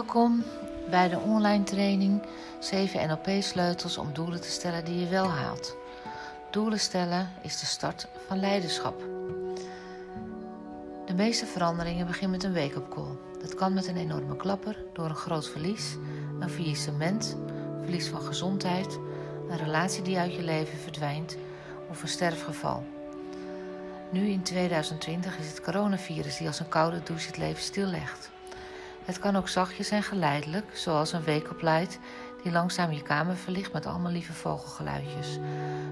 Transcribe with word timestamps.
Welkom 0.00 0.44
bij 0.90 1.08
de 1.08 1.18
online 1.18 1.64
training 1.64 2.22
7 2.60 3.08
NLP-sleutels 3.08 3.98
om 3.98 4.12
doelen 4.12 4.40
te 4.40 4.50
stellen 4.50 4.84
die 4.84 4.98
je 4.98 5.08
wel 5.08 5.28
haalt. 5.28 5.76
Doelen 6.50 6.80
stellen 6.80 7.28
is 7.42 7.60
de 7.60 7.66
start 7.66 8.08
van 8.26 8.40
leiderschap. 8.40 9.00
De 11.06 11.14
meeste 11.14 11.46
veranderingen 11.46 12.06
beginnen 12.06 12.30
met 12.30 12.44
een 12.44 12.54
wake-up 12.54 12.88
call. 12.90 13.16
Dat 13.40 13.54
kan 13.54 13.74
met 13.74 13.86
een 13.86 13.96
enorme 13.96 14.36
klapper, 14.36 14.84
door 14.92 15.08
een 15.08 15.14
groot 15.14 15.48
verlies, 15.48 15.96
een 16.40 16.50
faillissement, 16.50 17.36
verlies 17.80 18.08
van 18.08 18.20
gezondheid, 18.20 18.98
een 19.50 19.58
relatie 19.58 20.02
die 20.02 20.18
uit 20.18 20.34
je 20.34 20.42
leven 20.42 20.78
verdwijnt 20.78 21.36
of 21.90 22.02
een 22.02 22.08
sterfgeval. 22.08 22.84
Nu 24.10 24.28
in 24.28 24.42
2020 24.42 25.38
is 25.38 25.48
het 25.48 25.60
coronavirus 25.60 26.36
die 26.36 26.46
als 26.46 26.60
een 26.60 26.68
koude 26.68 27.02
douche 27.02 27.26
het 27.26 27.36
leven 27.36 27.62
stillegt. 27.62 28.30
Het 29.10 29.18
kan 29.18 29.36
ook 29.36 29.48
zachtjes 29.48 29.90
en 29.90 30.02
geleidelijk, 30.02 30.76
zoals 30.76 31.12
een 31.12 31.22
weekopleid 31.22 31.98
die 32.42 32.52
langzaam 32.52 32.90
je 32.92 33.02
kamer 33.02 33.36
verlicht 33.36 33.72
met 33.72 33.86
allemaal 33.86 34.12
lieve 34.12 34.32
vogelgeluidjes. 34.32 35.38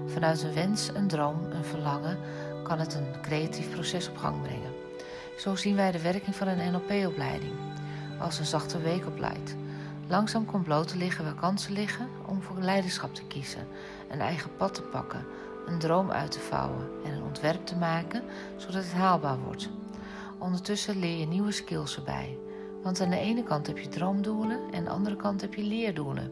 Vanuit 0.05 0.43
een 0.43 0.53
wens, 0.53 0.89
een 0.93 1.07
droom, 1.07 1.51
een 1.51 1.65
verlangen 1.65 2.17
kan 2.63 2.79
het 2.79 2.93
een 2.93 3.21
creatief 3.21 3.69
proces 3.69 4.09
op 4.09 4.17
gang 4.17 4.41
brengen. 4.41 4.73
Zo 5.37 5.55
zien 5.55 5.75
wij 5.75 5.91
de 5.91 6.01
werking 6.01 6.35
van 6.35 6.47
een 6.47 6.71
NLP-opleiding 6.71 7.53
als 8.19 8.39
een 8.39 8.45
zachte 8.45 8.81
weekopleid. 8.81 9.55
Langzaam 10.07 10.45
komt 10.45 10.63
bloot 10.63 10.87
te 10.87 10.97
liggen 10.97 11.23
waar 11.23 11.35
kansen 11.35 11.73
liggen 11.73 12.09
om 12.25 12.41
voor 12.41 12.59
leiderschap 12.59 13.15
te 13.15 13.23
kiezen, 13.27 13.67
een 14.09 14.21
eigen 14.21 14.55
pad 14.57 14.73
te 14.73 14.81
pakken, 14.81 15.25
een 15.65 15.79
droom 15.79 16.11
uit 16.11 16.31
te 16.31 16.39
vouwen 16.39 16.89
en 17.05 17.11
een 17.11 17.23
ontwerp 17.23 17.65
te 17.65 17.75
maken 17.75 18.23
zodat 18.57 18.83
het 18.83 18.93
haalbaar 18.93 19.39
wordt. 19.39 19.69
Ondertussen 20.37 20.99
leer 20.99 21.19
je 21.19 21.27
nieuwe 21.27 21.51
skills 21.51 21.95
erbij. 21.95 22.37
Want 22.83 23.01
aan 23.01 23.09
de 23.09 23.19
ene 23.19 23.43
kant 23.43 23.67
heb 23.67 23.77
je 23.77 23.87
droomdoelen 23.87 24.59
en 24.71 24.77
aan 24.77 24.83
de 24.83 24.89
andere 24.89 25.15
kant 25.15 25.41
heb 25.41 25.53
je 25.53 25.63
leerdoelen. 25.63 26.31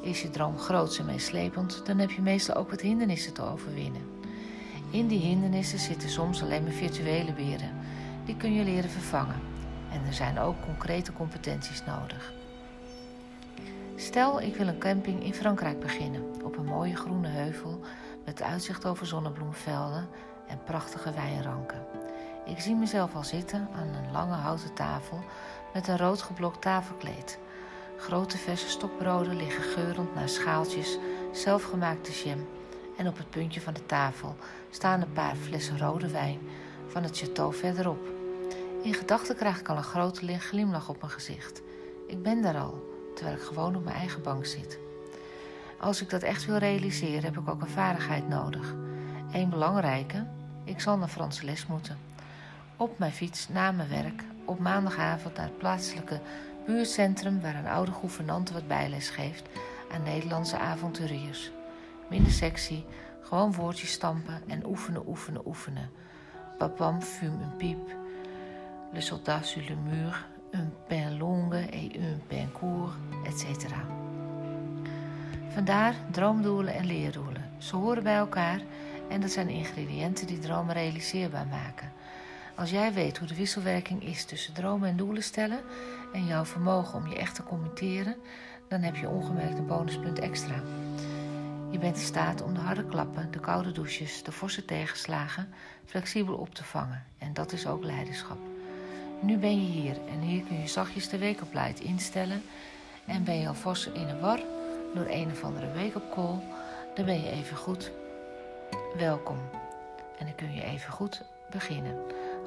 Is 0.00 0.22
je 0.22 0.30
droom 0.30 0.58
groot 0.58 0.98
en 0.98 1.04
meeslepend, 1.04 1.86
dan 1.86 1.98
heb 1.98 2.10
je 2.10 2.22
meestal 2.22 2.54
ook 2.54 2.70
wat 2.70 2.80
hindernissen 2.80 3.32
te 3.34 3.42
overwinnen. 3.42 4.02
In 4.90 5.06
die 5.06 5.20
hindernissen 5.20 5.78
zitten 5.78 6.08
soms 6.08 6.42
alleen 6.42 6.62
maar 6.62 6.72
virtuele 6.72 7.32
beren. 7.32 7.70
Die 8.24 8.36
kun 8.36 8.52
je 8.52 8.64
leren 8.64 8.90
vervangen. 8.90 9.40
En 9.92 10.06
er 10.06 10.14
zijn 10.14 10.38
ook 10.38 10.54
concrete 10.64 11.12
competenties 11.12 11.84
nodig. 11.84 12.32
Stel, 13.96 14.40
ik 14.40 14.56
wil 14.56 14.66
een 14.66 14.78
camping 14.78 15.24
in 15.24 15.34
Frankrijk 15.34 15.80
beginnen, 15.80 16.22
op 16.44 16.56
een 16.56 16.64
mooie 16.64 16.96
groene 16.96 17.28
heuvel 17.28 17.80
met 18.24 18.42
uitzicht 18.42 18.86
over 18.86 19.06
zonnebloemvelden 19.06 20.08
en 20.46 20.62
prachtige 20.64 21.12
wijnranken. 21.12 21.86
Ik 22.44 22.60
zie 22.60 22.74
mezelf 22.74 23.14
al 23.14 23.24
zitten 23.24 23.68
aan 23.74 24.04
een 24.04 24.12
lange 24.12 24.34
houten 24.34 24.74
tafel 24.74 25.20
met 25.72 25.88
een 25.88 25.98
rood 25.98 26.22
geblokt 26.22 26.60
tafelkleed. 26.62 27.38
Grote 27.98 28.38
verse 28.38 28.68
stokbroden 28.68 29.36
liggen 29.36 29.62
geurend 29.62 30.14
naar 30.14 30.28
schaaltjes 30.28 30.98
zelfgemaakte 31.32 32.12
jam 32.12 32.46
en 32.96 33.08
op 33.08 33.16
het 33.16 33.30
puntje 33.30 33.60
van 33.60 33.74
de 33.74 33.86
tafel 33.86 34.36
staan 34.70 35.00
een 35.00 35.12
paar 35.12 35.36
flessen 35.36 35.78
rode 35.78 36.10
wijn 36.10 36.38
van 36.86 37.02
het 37.02 37.22
château 37.24 37.48
verderop. 37.50 38.08
In 38.82 38.94
gedachten 38.94 39.36
krijg 39.36 39.60
ik 39.60 39.68
al 39.68 39.76
een 39.76 39.82
grote 39.82 40.38
glimlach 40.38 40.88
op 40.88 41.00
mijn 41.00 41.12
gezicht. 41.12 41.62
Ik 42.06 42.22
ben 42.22 42.42
daar 42.42 42.58
al, 42.58 42.82
terwijl 43.14 43.36
ik 43.36 43.42
gewoon 43.42 43.76
op 43.76 43.84
mijn 43.84 43.96
eigen 43.96 44.22
bank 44.22 44.46
zit. 44.46 44.78
Als 45.80 46.00
ik 46.00 46.10
dat 46.10 46.22
echt 46.22 46.46
wil 46.46 46.56
realiseren, 46.56 47.22
heb 47.22 47.38
ik 47.38 47.48
ook 47.48 47.60
een 47.60 47.68
vaardigheid 47.68 48.28
nodig. 48.28 48.74
Eén 49.32 49.50
belangrijke, 49.50 50.26
ik 50.64 50.80
zal 50.80 50.96
naar 50.96 51.08
Franse 51.08 51.44
les 51.44 51.66
moeten. 51.66 51.98
Op 52.76 52.98
mijn 52.98 53.12
fiets 53.12 53.48
na 53.48 53.72
mijn 53.72 53.88
werk 53.88 54.22
op 54.48 54.58
maandagavond 54.58 55.36
naar 55.36 55.46
het 55.46 55.58
plaatselijke 55.58 56.20
buurtcentrum 56.66 57.40
waar 57.40 57.54
een 57.54 57.66
oude 57.66 57.92
gouvernante 57.92 58.52
wat 58.52 58.66
bijles 58.66 59.08
geeft 59.08 59.48
aan 59.92 60.02
Nederlandse 60.02 60.58
avonturiers. 60.58 61.50
Minder 62.10 62.32
sexy, 62.32 62.84
gewoon 63.22 63.52
woordjes 63.52 63.92
stampen 63.92 64.42
en 64.46 64.66
oefenen, 64.66 65.08
oefenen, 65.08 65.46
oefenen. 65.46 65.90
Papam 66.58 67.02
fume 67.02 67.42
een 67.42 67.56
piep. 67.56 67.96
Le 68.92 69.00
soldat 69.00 69.46
sur 69.46 69.62
le 69.68 69.74
mur, 69.74 70.26
un 70.50 70.72
pain 70.86 71.18
longue 71.18 71.68
et 71.70 71.96
un 71.96 72.22
pain 72.26 72.52
court, 72.52 72.94
etc. 73.24 73.66
Vandaar 75.48 75.94
droomdoelen 76.10 76.74
en 76.74 76.86
leerdoelen. 76.86 77.50
Ze 77.58 77.76
horen 77.76 78.02
bij 78.02 78.16
elkaar 78.16 78.60
en 79.08 79.20
dat 79.20 79.30
zijn 79.30 79.48
ingrediënten 79.48 80.26
die 80.26 80.38
dromen 80.38 80.74
realiseerbaar 80.74 81.46
maken. 81.46 81.92
Als 82.58 82.70
jij 82.70 82.92
weet 82.92 83.18
hoe 83.18 83.28
de 83.28 83.34
wisselwerking 83.34 84.04
is 84.04 84.24
tussen 84.24 84.54
dromen 84.54 84.88
en 84.88 84.96
doelen 84.96 85.22
stellen 85.22 85.60
en 86.12 86.26
jouw 86.26 86.44
vermogen 86.44 86.98
om 86.98 87.08
je 87.08 87.16
echt 87.16 87.34
te 87.34 87.42
commenteren, 87.42 88.16
dan 88.68 88.80
heb 88.80 88.96
je 88.96 89.08
ongemerkt 89.08 89.58
een 89.58 89.66
bonuspunt 89.66 90.18
extra. 90.18 90.62
Je 91.70 91.78
bent 91.78 91.96
in 91.96 92.02
staat 92.02 92.42
om 92.42 92.54
de 92.54 92.60
harde 92.60 92.84
klappen, 92.84 93.30
de 93.30 93.40
koude 93.40 93.72
douches, 93.72 94.22
de 94.22 94.32
forse 94.32 94.64
tegenslagen 94.64 95.48
flexibel 95.84 96.34
op 96.34 96.54
te 96.54 96.64
vangen. 96.64 97.04
En 97.18 97.34
dat 97.34 97.52
is 97.52 97.66
ook 97.66 97.84
leiderschap. 97.84 98.38
Nu 99.20 99.36
ben 99.36 99.64
je 99.64 99.70
hier 99.70 99.96
en 100.08 100.20
hier 100.20 100.42
kun 100.42 100.60
je 100.60 100.68
zachtjes 100.68 101.08
de 101.08 101.18
weekopleid 101.18 101.80
instellen. 101.80 102.42
En 103.06 103.24
ben 103.24 103.38
je 103.38 103.48
alvast 103.48 103.86
in 103.86 104.08
een 104.08 104.20
war 104.20 104.40
door 104.94 105.06
een 105.08 105.30
of 105.30 105.44
andere 105.44 105.72
wake-up 105.74 106.14
call, 106.14 106.38
dan 106.94 107.04
ben 107.04 107.20
je 107.20 107.30
even 107.30 107.56
goed. 107.56 107.92
Welkom. 108.96 109.38
En 110.18 110.26
dan 110.26 110.34
kun 110.34 110.54
je 110.54 110.62
even 110.62 110.92
goed 110.92 111.22
beginnen. 111.50 111.96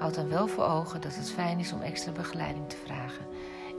Houd 0.01 0.16
dan 0.16 0.29
wel 0.29 0.47
voor 0.47 0.63
ogen 0.63 1.01
dat 1.01 1.16
het 1.16 1.31
fijn 1.31 1.59
is 1.59 1.73
om 1.73 1.81
extra 1.81 2.12
begeleiding 2.12 2.69
te 2.69 2.75
vragen. 2.85 3.25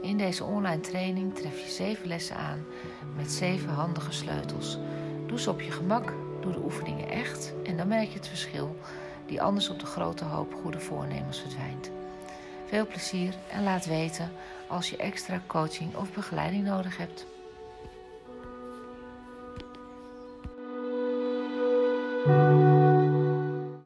In 0.01 0.17
deze 0.17 0.43
online 0.43 0.79
training 0.79 1.35
tref 1.35 1.59
je 1.63 1.69
zeven 1.69 2.07
lessen 2.07 2.35
aan 2.35 2.65
met 3.15 3.31
zeven 3.31 3.69
handige 3.69 4.11
sleutels. 4.11 4.77
Doe 5.27 5.39
ze 5.39 5.49
op 5.49 5.61
je 5.61 5.71
gemak, 5.71 6.13
doe 6.41 6.51
de 6.51 6.63
oefeningen 6.63 7.09
echt 7.09 7.53
en 7.63 7.77
dan 7.77 7.87
merk 7.87 8.07
je 8.07 8.17
het 8.17 8.27
verschil 8.27 8.75
die 9.25 9.41
anders 9.41 9.69
op 9.69 9.79
de 9.79 9.85
grote 9.85 10.23
hoop 10.23 10.53
goede 10.53 10.79
voornemens 10.79 11.39
verdwijnt. 11.39 11.91
Veel 12.65 12.87
plezier 12.87 13.33
en 13.51 13.63
laat 13.63 13.85
weten 13.85 14.31
als 14.67 14.89
je 14.89 14.97
extra 14.97 15.41
coaching 15.47 15.95
of 15.95 16.13
begeleiding 16.13 16.63
nodig 16.63 16.97
hebt. 16.97 17.25